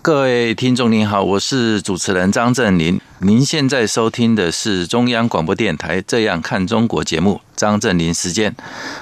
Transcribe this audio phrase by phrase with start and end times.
[0.00, 3.00] 各位听众您好，我是主持人张振林。
[3.20, 8.54] 您现在收听的是中央广播电台《这样看中国》节目，张振林时间。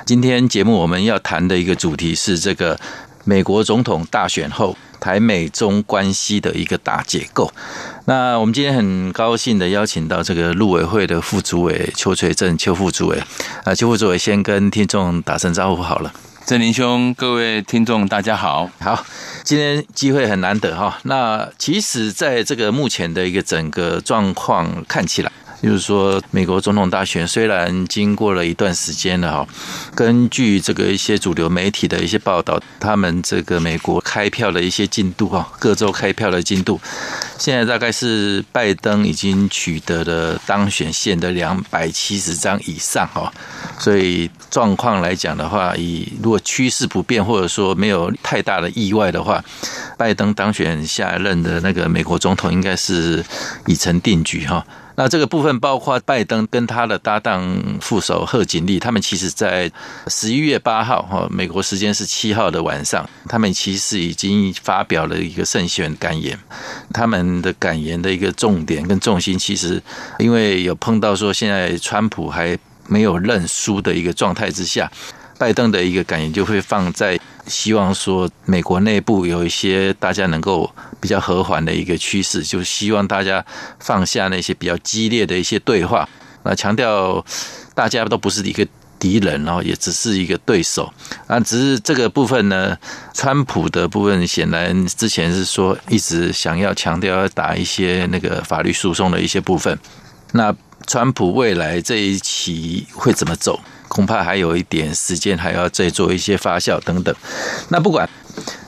[0.06, 2.78] 今天节目我们要谈的一个主题是这个
[3.24, 7.52] 美国总统大选后台美中关系的一个大结构。
[8.06, 13.22] 那我们今天很高兴的邀请到这个陆委会的副主委邱垂正邱副主委
[13.64, 16.12] 啊，邱副主委先跟听众打声招呼好了。
[16.46, 19.04] 正林兄，各位听众，大家好，好，
[19.42, 20.96] 今天机会很难得哈。
[21.02, 25.32] 那其实，在这个目前的一个整个状况看起来。
[25.62, 29.48] 就是说，美国总统大选虽然经过了一段时间了哈，
[29.94, 36.78] 根据这个一些主流媒体的一些报道，他们这个美国开票的一些进度哈，各州开票的进度，
[37.38, 43.32] 现在大概是拜登已经取得了当选线的两百七十张以上哈，
[43.78, 49.42] 所以状况来讲的话，以如果趋势不变或者说没有太大的意外的话，
[49.96, 53.24] 拜登当选下一任的那个美国总统应该是
[53.66, 54.64] 已成定局哈。
[54.96, 59.70] 那这个部分包括拜登跟他的搭档副手贺锦丽，他们其实在
[60.08, 66.38] 十一月八号哈，美国时间是七号的晚上，他们其实已经发表了一个胜选感言。
[66.92, 69.82] 他们的感言的一个重点跟重心，其实
[70.18, 74.90] 因为有碰到说现在川普还没有认输的一个状态之下。
[75.38, 83.44] 拜登的一个感言就会放在希望说美国内部有一些大家能够比较和缓的一个趋势，就是希望大家
[83.78, 86.08] 放下那些比较激烈的一些对话，
[86.42, 87.24] 那强调
[87.74, 88.66] 大家都不是一个
[88.98, 90.92] 敌人哦，也只是一个对手
[91.26, 91.38] 啊。
[91.40, 92.76] 只是这个部分呢，
[93.14, 99.78] 川普的部分显然之前是说一直想要强调要打一些那个法律诉讼的一些部分。
[100.32, 100.54] 那
[100.86, 103.60] 川普未来这一期会怎么走？
[103.88, 107.14] 恐怕还有一点时间，还要再做一些发酵等等。
[107.68, 108.08] 那不管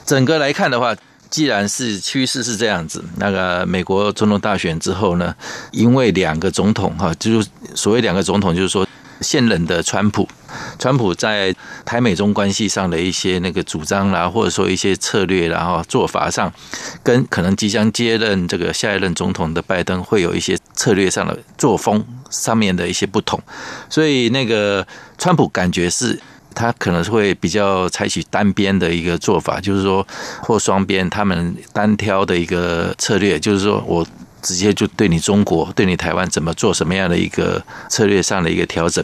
[0.05, 0.95] 整个来看的话，
[1.29, 5.35] 既然是趋势是这样子，那个美国总统大选之后呢，
[5.71, 8.87] 因为两个总统哈，就是所谓两个总统，就是说。
[9.21, 10.25] 现任的川普，
[10.79, 11.53] 川普在
[11.83, 16.49] 台美中关系上的一些那个主张啦，或者说一些策略，然后做法上，
[17.03, 23.39] 跟可能即将接任这个下一任总统的拜登会有一些策略上的作风上面的一些不同，
[23.89, 24.85] 所以那个
[25.17, 26.19] 川普感觉是
[26.53, 30.05] 他可能会比较采取单边的一个做法，就是说
[30.41, 34.05] 或双边他们单挑的一个策略，就是说我。
[34.41, 39.03] 直接就对你中国、对你台湾怎么做什么样的一个策略上的一个调整。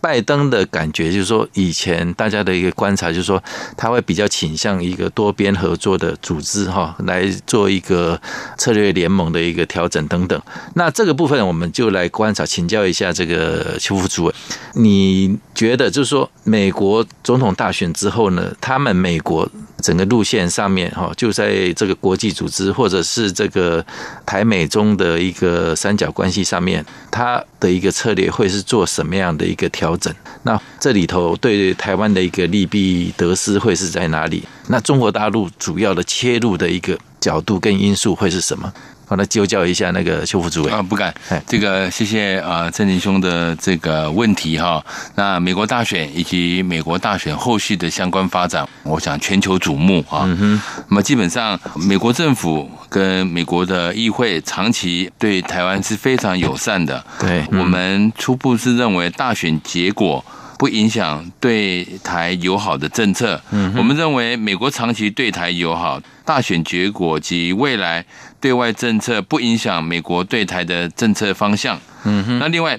[0.00, 3.42] 拜登的感觉就是说，以前大家的一个观察就是说，
[3.76, 8.20] 他会比较倾向一个多边合作的组织哈，来做一个
[8.56, 10.40] 策略联盟的一个调整等等。
[10.74, 14.34] 那这个部分我们就来观察，请教一下这个邱副主委，
[14.74, 19.48] 你觉得就是说，美国总统大选之后呢，他们美国
[19.86, 23.84] 整个路线上面哈，就在这个国际组织或者是这个
[24.26, 30.12] 台美中的一个三角关系上面，它的一个策略会是做什么样的一个调整？
[30.42, 34.42] 那这里头对台湾的一个利弊得失会是在哪里？
[34.66, 38.72] 那中国大陆主要的切入的一个角度跟因素会是什么？
[39.08, 41.14] 好，来纠教一下那个邱副主委啊，不敢。
[41.46, 44.84] 这个谢谢啊，郑林兄的这个问题哈。
[45.14, 50.22] 那美国大选以及美国大选后续的相关发展，我想全球瞩目啊。
[50.24, 50.62] 嗯哼。
[50.88, 57.04] 那么基本上，美国政府跟美国的议会长期对台湾是非常友善的。
[57.20, 57.46] 对。
[57.52, 60.24] 我们初步是认为大选结果
[60.58, 63.40] 不影响对台友好的政策。
[63.50, 63.74] 嗯。
[63.76, 66.00] 我们认为美国长期对台友好。
[66.24, 68.04] 大选结果及未来
[68.40, 71.80] 对外政策不影响美国对台的政策方向。
[72.02, 72.38] 嗯哼。
[72.40, 72.76] 那另外，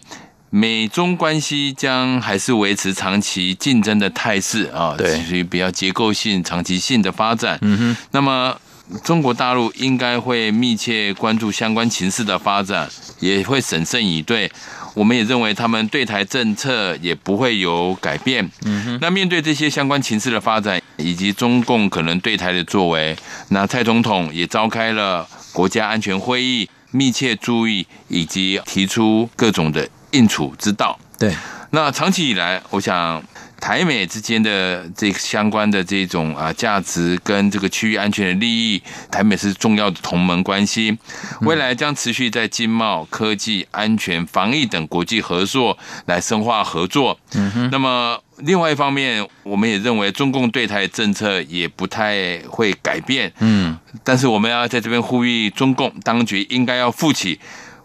[0.50, 7.58] 美中关系将还是维持长期竞争的态势啊，对，属于比较结构性、长期性的发展。
[7.62, 7.98] 嗯哼。
[8.12, 8.60] 那么，
[9.02, 12.90] 中国大陆应该会密切关注相关情势的发展，
[13.22, 14.52] 也会审慎以对。
[14.98, 18.44] 我们也认为他们对台政策也不会有改变。
[18.66, 18.98] 嗯哼。
[19.00, 23.16] 那面对这些相关情势的发展，以及中共可能对台的作为，
[23.50, 30.98] 那蔡总统也召开了国家安全会议，密切注意以及提出各种的应处之道。
[31.20, 31.32] 对。
[31.70, 33.24] 那长期以来，我想
[33.60, 38.82] 台美之间的这相关的这种啊价值跟这个区域安全的利益，
[39.12, 40.98] 台美是重要的同盟关系，
[41.42, 47.20] 未来将持续在经贸、科技、安全、防疫等国际合作来深化合作。
[47.34, 47.70] 嗯哼。
[47.72, 53.32] 那么另外一方面，我们也认为中共对台政策也不太会改变。
[53.40, 53.78] 嗯。
[54.04, 57.40] 但是我们要在这边呼吁中共当局应该要负起。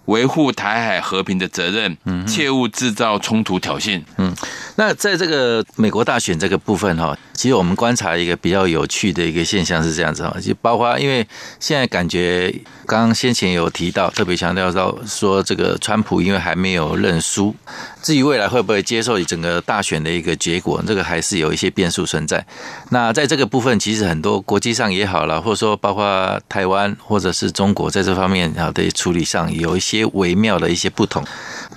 [0.07, 1.97] 维护台海和平的责任，
[2.27, 4.03] 切勿制造冲突挑衅。
[4.17, 4.35] 嗯，
[4.77, 11.27] 那在这个美国大选这个部分哈，其实我们观察一个比较有趣的一个现象是这样子哈，就包括因为
[11.59, 12.55] 现在感觉
[12.87, 17.55] 刚刚先前有提到，特别强调到说这个川普因为还没有认输，
[18.03, 22.45] 至于未来会不会接受整个大选的一个结果，这个还是有一些变数存在。
[22.91, 30.03] 那在这个部分，其实很多国际上也好了，或者说包括台湾或者是中国在这方面啊的处理上有一些。
[30.13, 31.25] 微妙的一些不同，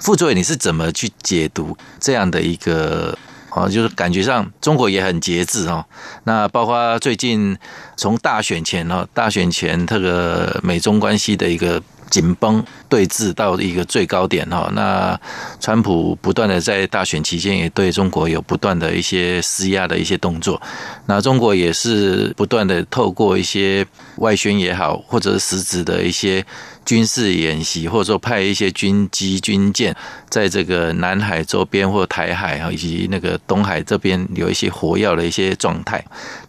[0.01, 3.17] 副主委，你是怎么去解读这样的一个
[3.55, 3.67] 啊？
[3.67, 5.83] 就是感觉上中国也很节制哦。
[6.25, 7.57] 那包括最近
[7.97, 11.81] 从大选前哦，大选前这个美中关系的一个。
[12.11, 15.19] 紧绷对峙到一个最高点哈，那
[15.59, 20.61] 川普不断的在大选期间也对中国有不断的一些施压的一些动作，
[21.07, 23.85] 那中国也是不断的透过一些
[24.17, 26.45] 外宣也好，或者实质的一些
[26.85, 29.93] 军事演习，或者说派一些军机军舰
[30.29, 36.01] 在这个南海周边或台海啊，以及那个东海这边有一些火药的一些状态。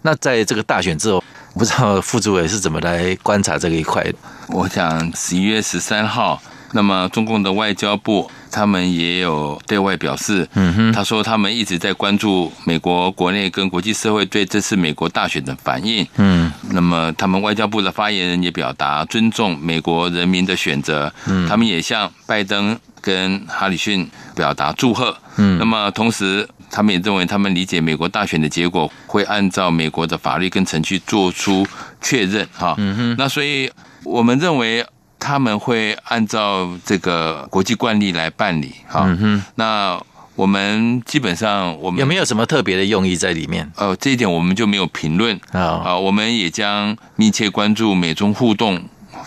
[0.03, 1.25] 那在这个大选之后。
[1.59, 4.05] 不知道副主委是怎么来观察这个一块？
[4.49, 6.39] 我想十一月十三号，
[6.73, 26.49] 那么中共的外交部他们也有对外表示，嗯哼，他说他们一直在关注美国国内跟国际社会对这次美国大选的反应，嗯，那么他们外交部的发言人也表达尊重美国人民的选择，嗯，他们也向拜登跟哈里逊表达祝贺，嗯，那么同时。
[26.69, 31.64] 他们也认为，他们理解美国大选的结果会按照美国的法律跟程序做出
[32.03, 32.75] 确认，哈。
[32.76, 33.14] 嗯哼。
[33.17, 33.70] 那所以
[34.03, 34.85] 我们认为
[35.19, 39.05] 他们会按照这个国际惯例来办理，哈。
[39.07, 39.45] 嗯哼。
[39.57, 40.01] 那
[40.35, 43.73] 我们基本上，我们有没有什么特别的用意在里面？
[43.77, 45.41] 呃，这一点我们就没有评论。
[45.53, 48.83] 啊，我们也将密切关注美中互动。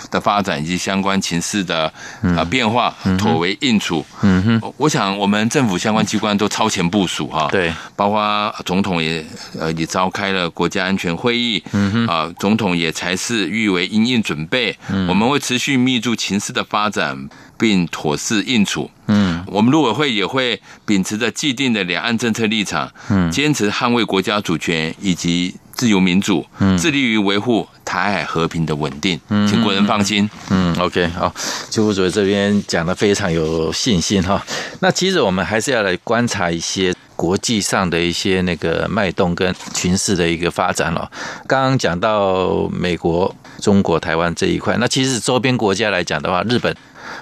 [0.09, 1.91] 的发展以及相关情势的
[2.35, 4.05] 啊变化，妥为应处。
[4.21, 7.47] 嗯哼，我想我们政府相关机关都超前部署哈。
[7.51, 9.25] 对，包括总统也
[9.59, 11.63] 呃也召开了国家安全会议。
[11.71, 14.77] 嗯哼，啊，总统也才是预为因应准备。
[14.89, 18.89] 嗯，我们会持续密注情势的发展，并妥适应处。
[19.07, 30.29] 嗯，我们陆委会也会秉持着既定的两岸政策立场，嗯，坚持捍卫国家主权以及自由民主，嗯，致力于维护台海和平的稳定，嗯，请国人放心。
[30.49, 31.33] 嗯，OK，好，
[31.69, 34.45] 邱副主委这边讲的非常有信心哈。
[34.81, 41.09] 那其实我们还是要来观察一些国际上的一些那个脉动跟群势的一个发展了。
[41.47, 46.75] 刚刚讲到美国、中国、台湾这一块，那其实周边国家来讲的话，日本。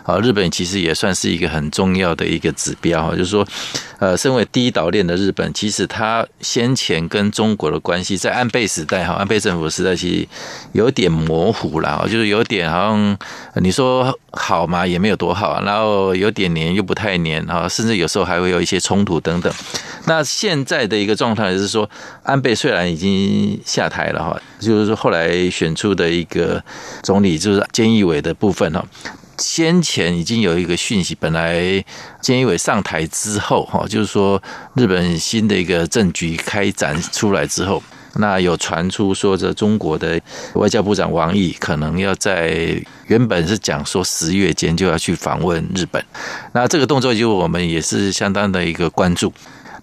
[0.04, 3.46] 好，日本其实也算是一个很重要的一个指标哈，就是说，
[4.00, 10.28] 呃，身为第一岛链的日本，其实它先前跟中国的关系，在安倍时代哈，安倍政府时代其实
[10.74, 13.18] 有点模糊了，就是有点好像
[13.56, 19.52] 你说好嘛，也没有多好，然后有点黏又不太黏啊，甚至有时候还会有一些冲突等等。
[20.06, 21.90] 那现在的一个状态是说，
[22.24, 26.64] 安倍虽然已经下台了哈，就是说后来选出的一个
[27.04, 28.86] 总理就是菅义伟的部分哈。
[29.38, 31.62] 先前已经有一个讯息，本来
[32.22, 34.42] 菅义伟上台之后，哈，就是说
[34.76, 37.82] 日本新的一个政局开展出来之后，
[38.16, 40.20] 那有传出说，这中国的
[40.56, 46.04] 外交部长王毅可能要在原本是讲说十月间就要去访问日本，
[46.54, 49.32] 那这个动作就我们也是相当的一个关注。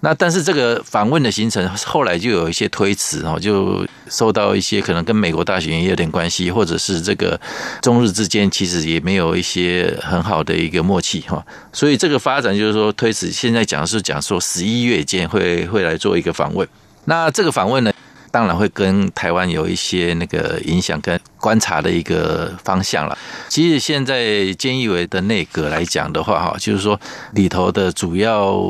[0.04, 7.40] 那但是这个访问的行程后来就有一些推迟哦，就受到一些可能跟美国大选也有点关系，或者是这个
[7.80, 11.42] 中日之间其实也没有一些很好的一个默契哈，
[11.72, 13.30] 所以这个发展就是说推迟。
[13.30, 16.68] 现在讲是讲说十一月间会会来做一个访问，
[17.06, 17.90] 那这个访问呢，
[18.30, 23.16] 当然会跟台湾有一些那个影响跟观察的一个方向了。
[23.48, 24.22] 其实现在
[24.58, 27.00] 菅义伟的内阁来讲的话哈，就是说
[27.32, 28.62] 里头的主要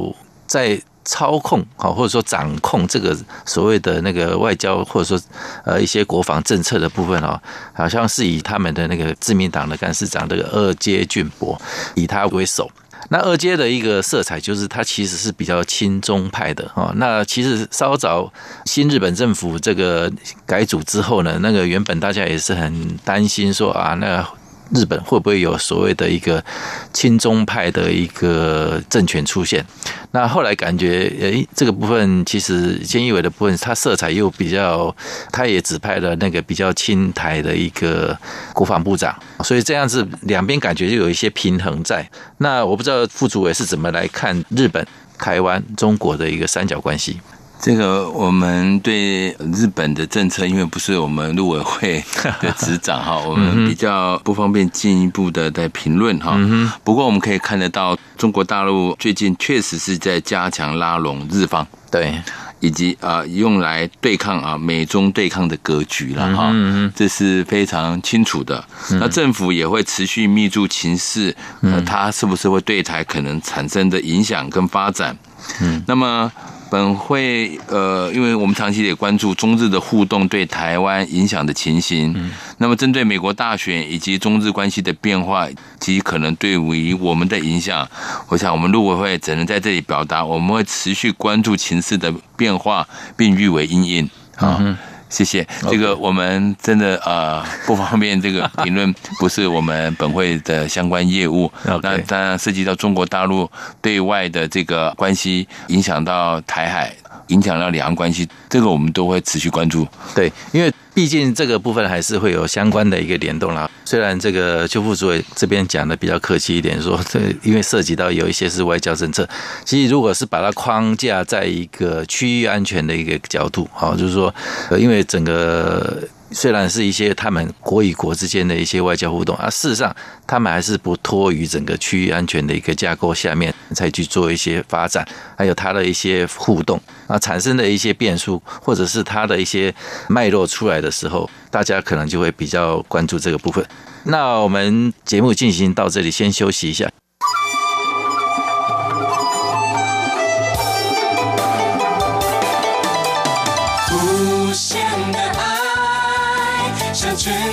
[0.46, 0.80] 在。
[1.04, 5.26] 操控好，或者说掌控这个所谓的那个外交，或者说
[5.64, 7.40] 呃一些国防政策的部分哦，
[7.73, 11.61] 好像是以他们的那个自民党的干事长这个二阶俊博
[11.94, 12.70] 以他为首。
[13.11, 16.90] 那二阶的一个色彩就是他其实是比较亲中派的哦。
[16.96, 18.32] 那其实稍早
[18.64, 20.11] 新日本政府这个
[20.46, 24.26] 改组之后呢，那个原本大家也是很担心说啊，那
[24.75, 26.45] 日本会不会有所谓的一个
[26.93, 29.64] 亲中派的一个政权出现？
[30.11, 34.95] 那后来感觉，诶，这个部分其实菅义伟的部分，他色彩又比较，
[35.33, 38.16] 他也指派了那个比较亲台的一个
[38.52, 42.09] 国防部长，所以这样子两边感觉就有一些平衡在。
[42.38, 44.87] 那我不知道副主委是怎么来看日本、
[45.19, 47.21] 台湾、中国的一个三角关系。
[47.64, 52.04] 这个我们对日本的政策，因为不是我们陆委会
[52.38, 56.37] 的执掌哈，我们比较不方便进一步的在评论哈。
[56.85, 62.21] 不过我们可以看得到，中国大陆最近确实是在加强拉拢日方，对，
[62.61, 66.52] 以及啊用来对抗啊美中对抗的格局了哈。
[66.94, 68.62] 这是非常清楚的。
[68.90, 75.16] 那政府也会持续密注情势，呃，它是不是会对台可能产生的影响跟发展？
[75.62, 76.30] 嗯，那么。
[76.75, 85.47] 本会呃，因为我们长期也关注中日的互动对台湾影响的情形，嗯，那么针对美国大选以及中日关系的变化
[85.78, 87.88] 及可能对于我们的影响，
[88.26, 92.85] 我想我们陆委会只能在这里表达，我们会持续关注情势的变化，
[93.16, 94.11] 并予为因应。
[94.35, 94.59] 啊。
[94.59, 94.76] 嗯
[95.14, 101.50] 谢谢，这个我们真的呃不方便这个 评论，不是我们本会的相关业务。
[101.62, 103.49] 那当然涉及到中国大陆
[103.80, 106.92] 对外的这个关系，影响到台海。
[107.28, 109.87] 影响到两岸关系，这个我们都会持续关注。
[110.14, 113.71] 对，因为毕竟这个部分还是会有相关的一个联动啦。
[113.85, 119.28] 虽然这个邱副主委这边讲的比较客气一点，说这因为涉及到有一些是外交政策，
[119.64, 124.33] 其实如果是把它框架在一个区域安全的一个角度，好，就是说，
[124.78, 126.02] 因为整个。
[126.34, 129.94] 虽然是一些他们国与国之间的一些外交互动，啊事实上
[130.26, 135.06] 他们还是不脱于整个区域安全的一个架构下面才去做一些发展，
[135.38, 139.72] 还有它的一些互动啊产生的一些变数，或者是它的一些
[140.08, 143.64] 脉络出来的时候，大家可能就会比较关注这个部分。
[144.06, 146.90] 那我们节目进行到这里，先休息一下。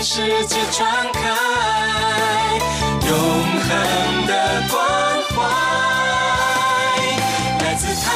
[0.04, 1.20] 世界传开
[3.08, 4.34] 永恒的
[4.68, 4.84] 关
[5.30, 5.36] 怀，
[7.64, 8.10] 来自台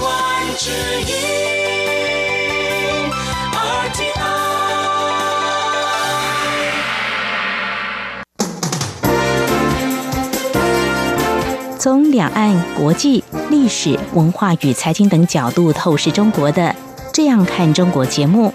[0.00, 0.06] 湾
[0.56, 0.70] 之
[1.02, 1.12] 音
[3.52, 4.16] RTI。
[11.78, 16.62] 从两岸、国际、历史、文化与财经等角度透视中国的
[17.12, 18.54] 《这样看中国》节目。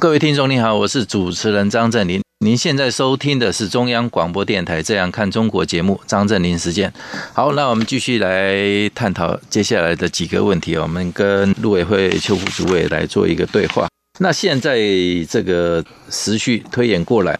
[0.00, 2.22] 各位听众，你好，我是主持人张振林。
[2.38, 6.92] 您现在收听的是中央广播电台《这样看中国》节目，张振林时间。
[7.32, 10.76] 好，那我们继续来探讨接下来的几个问题。
[10.76, 13.88] 我们跟陆委会邱副主委来做一个对话。
[14.20, 14.78] 那现在
[15.28, 17.36] 这个时序推演过来，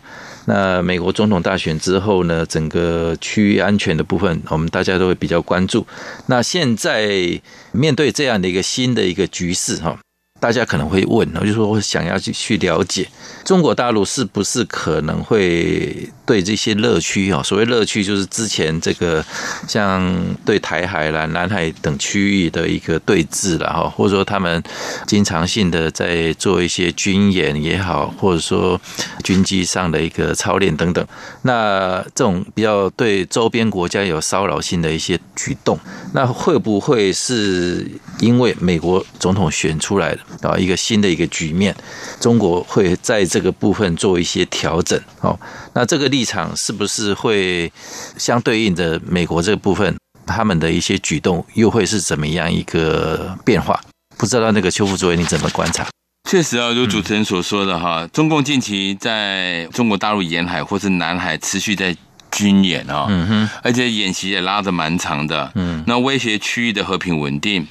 [0.46, 5.86] 那美国总统大选之后呢，整个区域安全的部分，我们大家都会比较关注。
[6.26, 9.96] 那现在面对这样的一个新的一个局势，哈。
[10.40, 13.08] 大家可能会问，我就说我想要去去了解。
[13.44, 19.24] 中国大陆是不是可能会对这些乐区啊，所谓乐区就是之前这个
[19.66, 24.62] 像对台海啦、南海等区域的一个对峙了哈，或者说他们
[25.06, 28.78] 经常性的在做一些军演也好，或者说
[29.24, 31.02] 军机上的一个操练等等，
[31.42, 35.80] 那这种比较对周边国家有骚扰性的一些举动，
[36.12, 37.86] 那会不会是
[38.20, 41.74] 因为美国总统选出来的啊一个新的一个局面，
[42.20, 45.00] 中国会在这个部分做一些调整？
[45.22, 45.38] 哦，
[45.78, 47.72] 那这个立场是不是会
[48.16, 53.80] 相对应的美国这个部分，他们的一些举动又会是怎么样一个变化？
[54.16, 55.86] 不知道那个邱副主委你怎么观察？
[56.28, 61.96] 确实啊，如主持人所说的哈，嗯、中共近期在中国大陆沿海或是南海持续在
[62.32, 67.68] 军演啊，嗯哼，而且演习也拉得蛮长的，嗯，那威胁区域的和平稳定，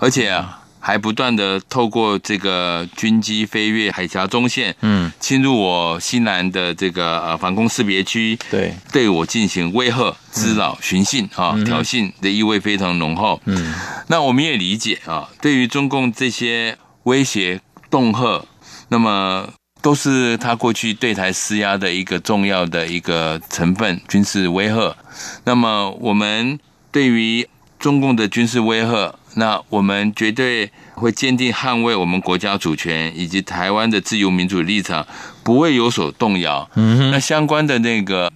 [0.00, 0.60] 而且啊。
[0.84, 13.40] 还不断的透过这个军机飞越海峡中线，嗯，侵入我西南的这个呃防空识别区，对，对我进行威吓、滋扰、寻衅啊、挑衅的意味非常浓厚。
[13.44, 13.72] 嗯，
[14.08, 18.44] 那我们也理解啊，对于中共这些威胁、恫吓，
[18.88, 19.48] 那么
[19.80, 24.96] 都是他过去对台施压的一个重要的一个成分，军事威吓。
[25.44, 26.58] 那么我们
[26.90, 27.46] 对于
[27.78, 29.14] 中共的军事威吓。
[29.34, 35.06] 那我们绝对会坚定捍卫我们国家主权以及台湾的自由民主立场，
[35.42, 36.68] 不会有所动摇。
[36.74, 38.30] 嗯哼，那相关的那个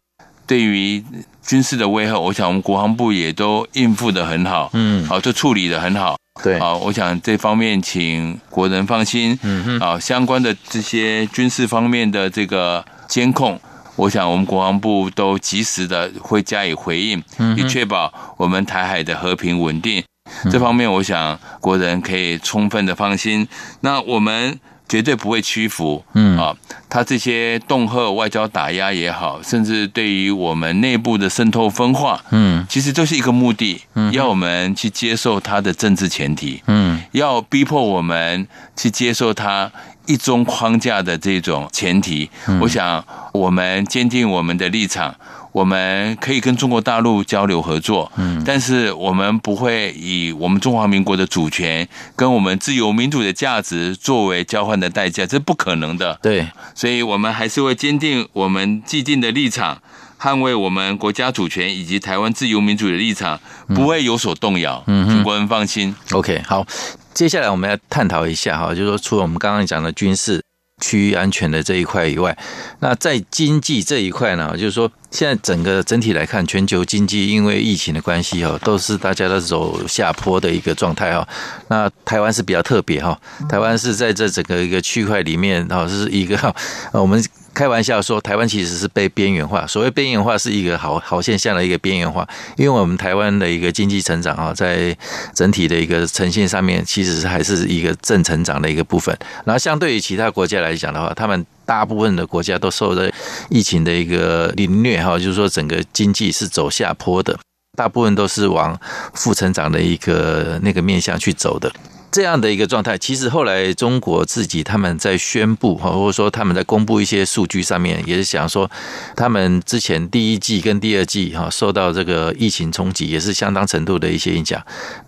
[0.47, 1.05] 对于
[1.47, 4.71] 军事的威吓，我想我们国防部也都应付的很好。
[4.73, 6.17] 嗯，好，就处理的很好。
[6.43, 9.39] 对，好，我想这方面请国人放心。
[9.43, 13.59] 嗯哼，啊，相关的这些军事方面的这个监控，
[13.97, 17.23] 我想我们国防部都及时的会加以回应，
[17.57, 20.03] 以确保我们台海的和平稳定。
[20.51, 23.47] 这方面，我想国人可以充分的放心。
[23.81, 26.05] 那我们绝对不会屈服。
[26.15, 26.55] 嗯啊，
[26.89, 39.71] 他这些恫吓、外交打压也好，甚至对于我们内部的渗透分化，嗯，其实都是一个目的，嗯，要我们去接受他的政治前提，嗯，要逼迫我们去接受他
[40.07, 42.31] 一中框架的这种前提。
[42.61, 45.15] 我想，我们坚定我们的立场。
[45.57, 56.19] 我们可以跟中国大陆交流合作，嗯，但是我们不会以我们中华民国的主权跟我们自由民主的价值作为交换的代价，这是不可能的。
[56.21, 59.81] 对，所以我们还是会坚定我们既定的立场，
[60.21, 64.85] 捍卫我们国家主权以及台湾自由民主的立场，不会有所动摇。
[64.87, 65.97] 嗯，中国人放心。
[66.11, 66.67] OK，好，
[67.15, 70.43] 接下来我们要探讨一下哈，就是说除了我们刚刚讲的军事。
[70.83, 72.37] 区域安全的这一块以外，
[72.81, 81.27] 那在经济这一块呢，就是说，现在整个整体来看，全球经济因为疫情的关系哈，都是大家都走下坡的一个状态哈。
[81.69, 86.55] 那台湾是比较特别哈，台湾是在这整个一个区块里面哈，是一个
[86.93, 87.25] 我们。
[87.57, 89.67] 开玩笑说，台湾其实是被边缘化。
[89.67, 94.95] 所谓边缘化，是一个好好现象的一个边缘化，因为我们台湾的一个经济成长啊，在
[95.35, 99.17] 整体的一个呈现上面，其实还是一个正成长的一个部分。
[99.47, 103.11] 然后，相对于其他国家来讲的话，他们大部分的国家都受着
[103.49, 107.39] 疫情的一个凌虐哈，就是说整个经济是走下坡的，
[107.75, 108.79] 大部分都是往
[109.15, 111.73] 负成长的一个那个面向去走的。
[112.17, 118.71] 这样的一个状态，其实后来中国自己他们在宣布哈，或者说他们在公布一些数据上面，也是想说，
[119.15, 124.59] 他们之前第一季跟第二季哈受到这个疫情冲击，也是相当程度的一些影响。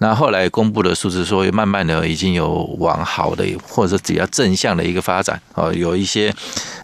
[0.00, 6.30] 那后来公布的数字说，慢慢的已经有往好的或者比较正向的一个发展啊，有一些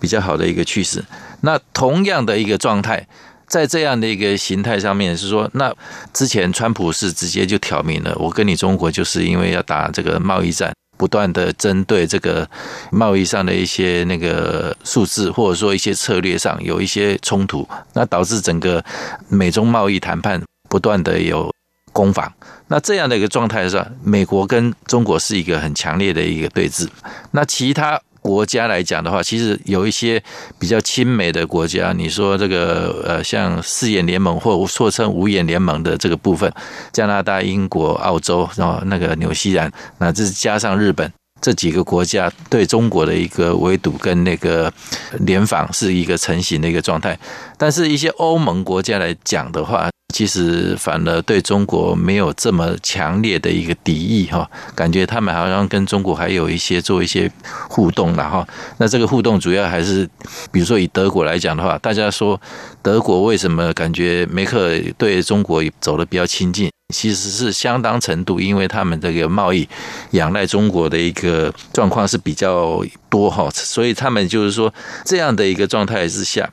[0.01, 1.05] 比较好的一个趋势。
[1.43, 3.07] 那同样的一个状态。
[3.55, 5.73] 在这样的一个形态上面，是说，那
[6.13, 12.45] 之前川普是直接就挑明了，我跟你中国就是因为要打这个贸易战，不断的针对这个
[12.91, 18.85] 贸易上的一些那个数字，或者说一些策略上有一些冲突，那导致整个
[19.29, 21.55] 美中贸易谈判不断的有
[21.93, 22.33] 攻防。
[22.67, 26.89] 那这样的一个状态上，美国跟中国是一个很强烈的一个对峙。
[27.31, 28.01] 那其他。
[28.25, 30.21] 国家来讲的话，其实有一些
[30.59, 36.51] 比较亲美的国家，你说这个呃，像四眼联盟或错称五眼联盟的这个部分，
[36.91, 44.73] 加拿大、英国、澳洲，然后那个纽西兰，那这是加上日本这几个国家对中国的一个围堵跟那个
[45.21, 47.19] 联防是一个成型的一个状态，
[47.59, 49.91] 但是一些欧盟国家来讲的话。
[50.13, 57.31] 其实反而对中国没有这么强烈的一个敌意哈，感觉他们好像跟中国还有一些做一些
[57.69, 58.47] 互动了哈。
[58.79, 60.09] 那这个互动主要还是，
[60.53, 62.41] 比如说以德国来讲的话，大家说
[62.81, 66.71] 德国为什么感觉梅克对中国走得比较亲近？
[66.95, 69.67] 其实是相当程度，因为他们这个贸易
[70.11, 74.73] 仰赖中国的一个状况是比较多哈，所以他们就是说
[75.05, 76.49] 这样的一个状态之下。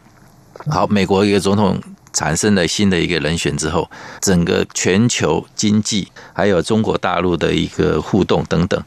[0.68, 1.80] 好，美国一个总统
[2.14, 3.90] 产生了新的一个人选之后，
[4.22, 8.82] 整个全球经济还有中国大陆的一个互动等等，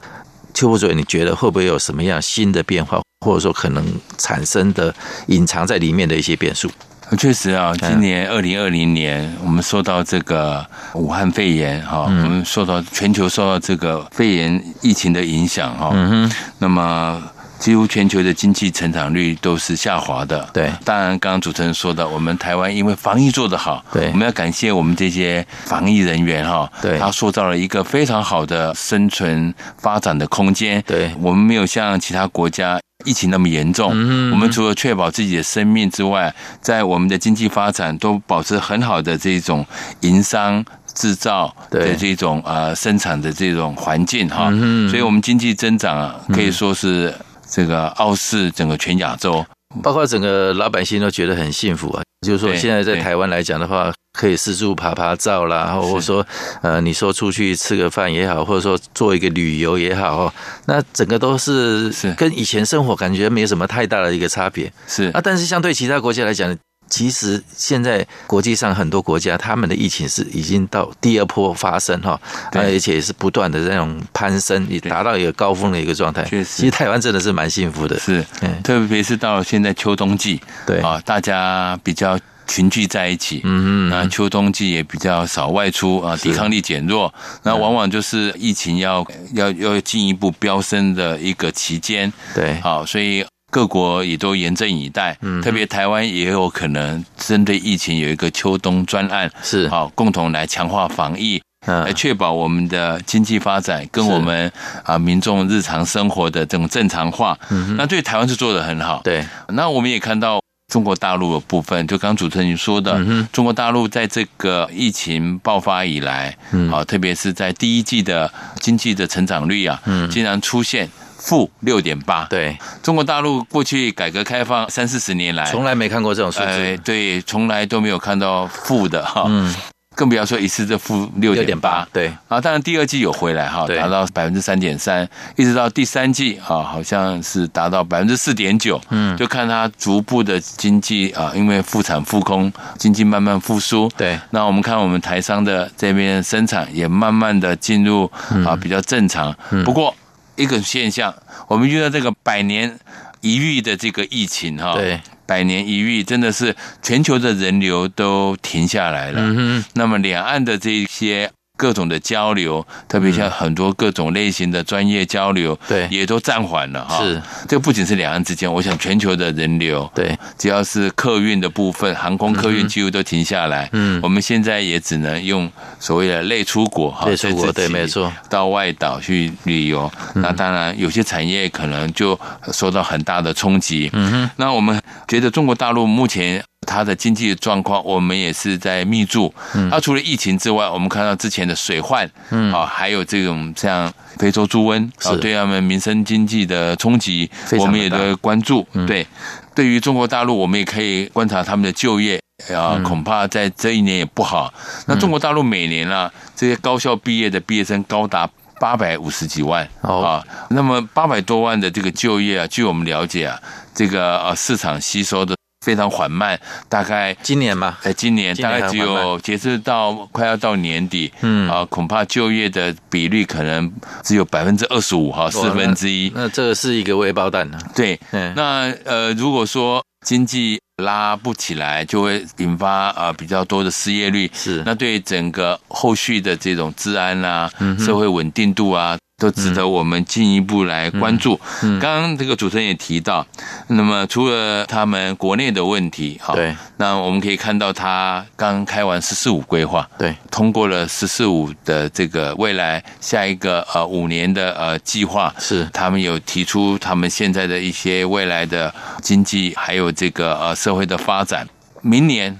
[0.52, 3.84] 邱副主任，你觉得会不会有什么样新的变化，或者说可能
[4.18, 4.94] 产生的
[5.28, 6.70] 隐藏在里面的一些变数？
[7.18, 17.22] 确实啊，今年二零二零年，我们受到这个武汉肺炎哈，我们受到全球受到这个肺炎疫情的影响哈，嗯哼，那么。
[17.58, 20.46] 几乎全球的经济成长率都是下滑的。
[20.52, 30.82] 对，当然，刚刚主持人说的，我们台湾因为防疫做得好，对，我们要感谢我们这些防疫人员哈，对，他塑造了一个非常好的生存发展的空间。
[30.86, 33.92] 对，我们没有像其他国家疫情那么严重。
[33.94, 39.64] 嗯，我们除了确保自己的生命之外，在我们的经济发展都保持很好的这种
[40.00, 40.62] 营商
[40.92, 44.48] 制造的这种呃生产的这种环境哈。
[44.50, 47.14] 嗯，所以我们经济增长啊，可以说是。
[47.54, 49.46] 这个傲视整个全亚洲，
[49.80, 52.02] 包括整个老百姓都觉得很幸福啊。
[52.26, 56.26] 就是说，现在在台湾来讲的话，可以四处爬爬照啦，或者说，
[56.62, 60.34] 呃，你说出去吃个饭也好，或者说做一个旅游也好，
[60.66, 64.72] 那整个都是跟以前生活感觉没有什么太大的一个差别。
[64.88, 66.56] 是啊，但是相对其他国家来讲。
[66.94, 72.20] 其实现在国际上很多国家，他们的疫情是已经到第二波发生哈，
[72.52, 76.22] 而且是不断的那种攀升，也达到一个高峰的一个状态。
[76.22, 78.24] 确实，其实台湾真的是蛮幸福的，是，
[78.62, 80.78] 特别是到了现在秋冬季，对。
[80.82, 93.26] 啊，大家比较群聚在一起，嗯嗯，那秋冬季也比较少外出啊，抵抗力减弱，那往往就是疫情要要要进一步飙升的一个期间，对，好，所以。
[93.54, 99.68] 各国也都严阵以待，特别台湾也有可能针对疫情有一个秋冬专案，是。
[99.68, 104.50] 好共同来强化防疫，来确保我们的经济发展跟我们
[104.82, 107.38] 啊民众日常生活的这种正常化。
[107.78, 109.00] 那对台湾是做得很好。
[109.04, 113.00] 对，那我们也看到中国大陆的部分，就刚刚主持人你说的，
[113.32, 116.36] 中国大陆在这个疫情爆发以来，
[116.68, 120.90] 好，特别是在第一季的经济的成长率啊，竟然出现。
[121.24, 129.54] 负六点八，对，中国大陆过去改革开放三四十年来，从来没看过这种数字，哎，对，从来都没有看到负的哈，嗯，
[129.94, 148.10] 更不要说一次这负六点八，对，啊，当然第二季有回来哈，达到百分之三点三，一直到第三季啊，好像是达到百分之四点九，嗯，就看它逐步的经济啊，因为复产复工，经济慢慢复苏，对，那我们看我们台商的这边生产也慢慢的进入
[148.44, 149.34] 啊比较正常，
[149.64, 149.94] 不过。
[150.36, 151.14] 一个现象，
[151.48, 152.78] 我们遇到这个百年
[153.20, 159.20] 一遇的这个疫情哈，对，百年一遇真的是全球的人流都停下来了。
[159.20, 161.30] 嗯哼，那么两岸的这些。
[161.56, 166.98] 各种的交流，特别像很多各种类型的专业交流，对，也都暂缓了哈。
[166.98, 173.68] 是，这个不仅是两岸之间，我想全球的人流，对，只要是客运的部分，航空客运几乎都停下来。
[173.72, 179.90] 嗯，我们现在也只能用所谓的类出国哈，类出国对，没错，到外岛去旅游。
[180.14, 182.18] 那当然，有些产业可能就
[182.52, 183.88] 受到很大的冲击。
[183.92, 186.42] 嗯哼，那我们觉得中国大陆目前。
[186.64, 189.32] 它的经济状况，我们也是在密注。
[189.70, 198.66] 它除了疫情之外，我们看到之前的水患，嗯啊，还有这种像非洲猪瘟，啊，对他们民生经济的冲击，我们也都关注。
[198.86, 199.06] 对，
[199.54, 202.20] 对于中国大陆，我们也可以观察他们的就业，
[202.52, 204.52] 啊，恐怕在这一年也不好。
[204.86, 208.28] 那中国大陆每年啊，这些高校毕业的毕业生高达
[208.60, 213.38] 八百五十几万啊，那么八百多万的这个就业啊，据我们了解啊，
[213.74, 215.34] 这个呃市场吸收的。
[215.64, 223.72] 非常缓慢，大概今年嘛，哎，今年大概只有截至到快要到年底，嗯啊，恐怕就业的比率可能
[224.02, 226.12] 只有百分之二十五哈，四分之一。
[226.14, 227.58] 那这是一个未爆弹呢？
[227.74, 227.98] 对，
[228.36, 238.98] 那呃，如果说经济拉不起来，就会引发啊比较多的失业率，是那对整个后续的这种治安啊、社会稳定度啊。
[239.16, 241.40] 都值得我们进一步来关注。
[241.60, 243.26] 刚刚这个主持人也提到，
[243.68, 255.64] 那么除了他们国内的问题，哈，对，那我们可以看到他刚开完“十四五”规划，对，通过了“十四五”的这个未来下一个呃五年的呃计划，是。
[255.72, 261.48] 他们有提出他们现在的一些未来的经济还有这个呃社会的发展，
[261.82, 262.36] 明年。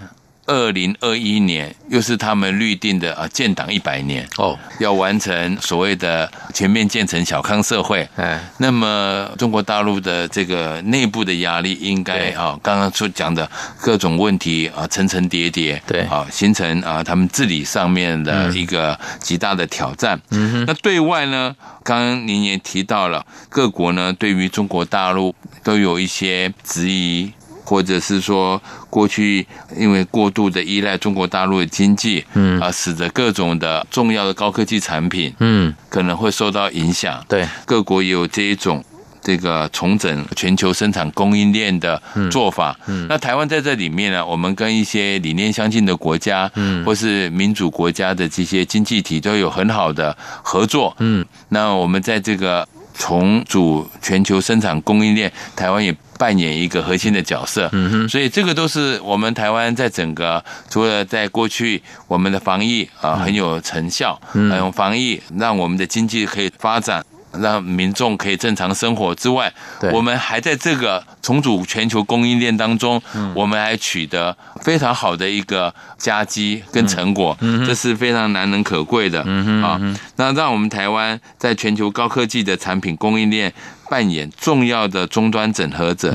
[0.46, 8.06] 二零二一年又是他们预定的啊建党一百年哦，要完成所谓的全面建成小康社会。
[8.16, 13.48] 哎，那么中国大陆的这个内部的压力应该啊，刚刚所讲的
[13.80, 20.20] 各种问题啊层层叠叠，对啊，形成啊他们治理上面的一个极大的挑战。
[20.30, 27.32] 嗯哼，那对外呢，刚刚您也提到了，各国呢对于中国大陆都有一些质疑。
[27.64, 29.46] 或者是说过去
[29.76, 32.60] 因为过度的依赖中国大陆的经济，嗯。
[32.60, 37.24] 啊，使得各种的重要的高科技产品，嗯，可能会受到影响。
[37.28, 38.82] 对，各国也有这一种
[39.20, 42.00] 这个重整全球生产供应链的
[42.30, 42.78] 做法。
[42.86, 50.94] 嗯，那台湾在这里面呢，我们跟一些理念相近的国家，嗯，或是民主国家的这些经济体都有很好的合作。
[51.00, 55.94] 嗯，那我们在这个重组全球生产供应链，台湾也。
[56.16, 67.04] 扮演一个核心的角色，嗯哼，所以这个都是我们台湾在整个除了在过去我们的防疫啊很有成效，嗯，防疫让我们的经济可以发展。
[67.40, 69.52] 让民众可以正常生活之外，
[69.92, 73.00] 我们还在这个重组全球供应链当中，
[73.34, 79.20] 我们还取得非常好的一个佳绩跟成果，这是非常难能可贵的。
[79.62, 79.80] 啊。
[80.16, 83.52] 那让我们台湾在全球高科技的产品供应链
[83.88, 86.14] 扮演重要的终端整合者，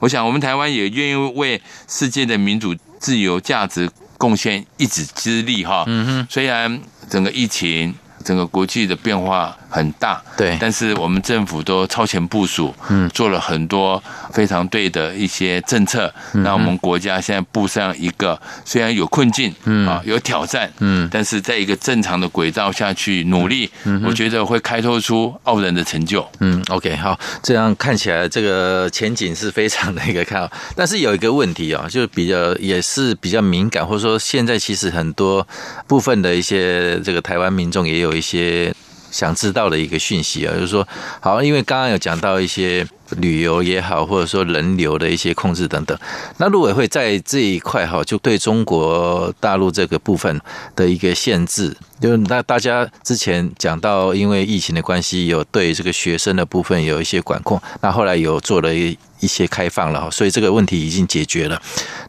[0.00, 5.86] 我想我们台湾也愿意为世界的民主自由价值贡献一己之力哈。
[6.28, 7.94] 虽然整个疫情。
[8.24, 14.02] 整个国际的变化很大，对，但是我们政府都超前部署，嗯，做了很多
[14.32, 16.12] 非常对的一些政策，
[16.44, 19.88] 让我们国家现在步上一个虽然有困境，嗯。
[19.88, 35.46] 啊，有挑战，嗯，但是在一个正常的轨道下去努力，嗯，我觉得会开拓出傲人的成就，嗯，OK，好，这样看起来这个前景是非常的一个看好， 但是有一个问题啊，就是比较也是比较敏感，或者说现在其实很多
[35.86, 38.08] 部分的一些这个台湾民众也有。
[38.18, 38.74] 一些
[39.10, 40.86] 想知道的一个讯息啊，就是说，
[41.20, 45.98] 好，因为刚刚有讲到一些旅游也好，或者说人流的一些控制等等，
[46.36, 50.40] 那陆委会在这一块哈，就对中国大陆这个部分
[50.76, 61.60] 的一个限制，就那大家之前讲到，因为疫情的关系，有对这个学生的部分有一些管控，那后来有做了一一些开放了哈，所以这个问题已经解决了。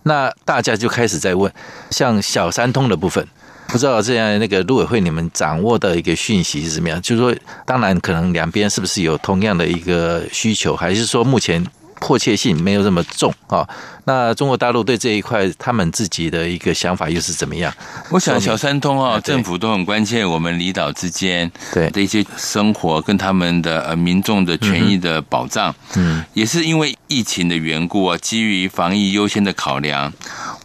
[0.04, 1.52] 那大家就开始在问，
[1.92, 3.26] 像小三通的部分。
[3.70, 7.00] 不知道这样那个陆委会你们掌握的一个讯息是怎么样？
[7.02, 11.64] 就是说，当然可能两边是不是有同样的一个需求，还是说目前
[12.00, 13.68] 迫切性没有这么重啊？
[14.06, 17.72] 那中国大陆对这一块他们自己的一个想法又是怎么样？
[18.10, 25.74] 我想小三通啊，政府都很关切我们离岛之间对的一些生活跟他们的呃民众的权益的保障。
[25.96, 30.12] 嗯，也是因为疫情的缘故啊，基于防疫优先的考量。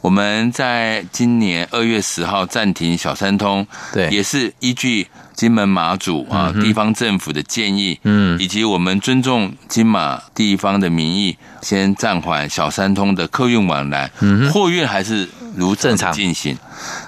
[0.00, 16.56] 我们在今年二月十号暂停小三通，对，也是依据金门马祖啊地方政府的建议，嗯，以及我们尊重金马地方的民意，先暂缓小三通的客运往来，嗯，货运还是如正常进行。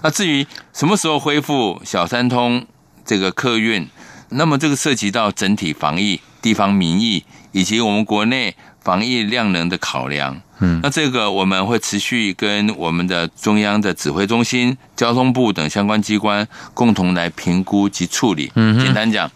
[0.02, 2.66] 那至于什么时候恢复小三通
[3.04, 3.88] 这个客运，
[4.30, 10.40] 那么这个涉及到整体防疫、地方民意以及我们国内防疫量能的考量。
[10.60, 18.50] 嗯，那这个我们会持续跟我们的中央的指挥中心、交通部等相关机关共同来评估及处理。
[18.54, 19.28] 嗯，简单讲，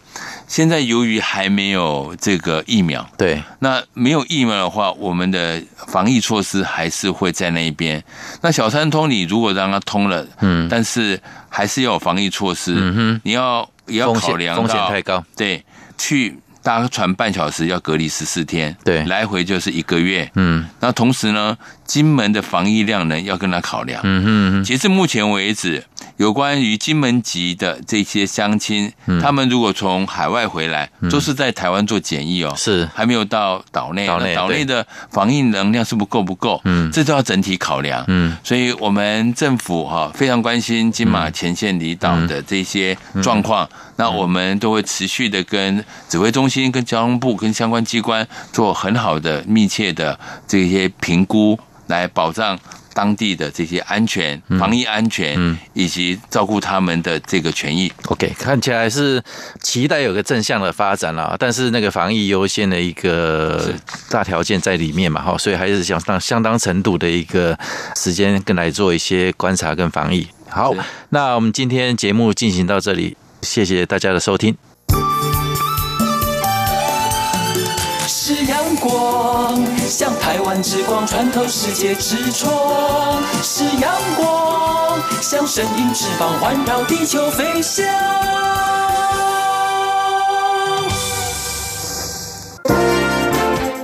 [0.47, 8.01] 现在由于还没有这个疫苗，对，那没有疫苗的话，我们的防疫措施还是会在那一边。
[8.41, 15.63] 那小三通你如果让它通了，嗯，但是还是要有防疫措施，嗯哼，你要也要考量到风险太高，对，
[15.97, 16.39] 去。
[16.63, 20.29] 搭船半小时要隔离十四天，对，来回就是一个月。
[20.35, 21.57] 嗯，那同时呢，
[21.91, 23.99] 金门的防疫量呢要跟他考量。
[24.05, 25.83] 嗯哼，截至目前为止，
[26.15, 28.89] 有关于金门籍的这些乡亲，
[29.21, 34.07] 他们如果从海外回来，都是在台湾做检疫哦，是还没有到岛内。
[34.07, 36.61] 岛内岛内的防疫能量是不够不够？
[36.63, 38.05] 嗯，这都要整体考量。
[38.07, 43.67] 嗯，所以我们政府哈非常关心金马前线离岛的这些状况。
[43.97, 52.57] 那我们都会持续的跟指挥中心、跟交通部、跟相关机关做很好的、密切的这些评估，来保障
[52.93, 57.91] 当地的这些安全、防疫安全，以及照顾他们的这个权益。
[58.07, 59.21] OK，看起来是
[59.61, 63.73] 期待有个正向的发展了，但是那个防疫优先的一个
[64.09, 67.57] 大条件在里面嘛，哈，所以还是相当相当程度的一个
[67.95, 70.27] 时间，跟来做一些观察跟防疫。
[70.49, 70.73] 好，
[71.09, 73.15] 那我们今天节目进行到这里。
[73.41, 74.70] 谢谢大家的收听。
[79.51, 87.85] 光，像台湾之光穿透世界之窗；是阳光，像神鹰翅膀环绕地球飞翔。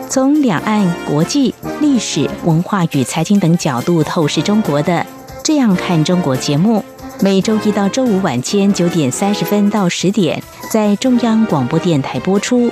[0.10, 4.94] 从两岸、国际、历史文化与财经等角度透视中国的
[5.44, 6.84] 《这样看中国》节目。
[7.20, 12.72] 每周一到周五晚间九点三十分到十点，在中央广播电台播出。